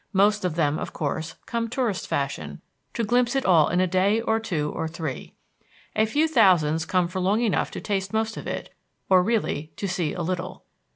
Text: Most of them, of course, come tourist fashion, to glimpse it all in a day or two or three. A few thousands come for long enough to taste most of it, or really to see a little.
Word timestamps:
Most 0.13 0.43
of 0.43 0.55
them, 0.55 0.79
of 0.79 0.93
course, 0.93 1.35
come 1.45 1.69
tourist 1.69 2.07
fashion, 2.07 2.59
to 2.95 3.03
glimpse 3.03 3.35
it 3.35 3.45
all 3.45 3.69
in 3.69 3.79
a 3.79 3.85
day 3.85 4.19
or 4.19 4.39
two 4.39 4.71
or 4.75 4.87
three. 4.87 5.35
A 5.95 6.07
few 6.07 6.27
thousands 6.27 6.87
come 6.87 7.07
for 7.07 7.19
long 7.19 7.41
enough 7.41 7.69
to 7.69 7.79
taste 7.79 8.11
most 8.11 8.35
of 8.35 8.47
it, 8.47 8.73
or 9.11 9.21
really 9.21 9.71
to 9.75 9.87
see 9.87 10.13
a 10.13 10.23
little. 10.23 10.65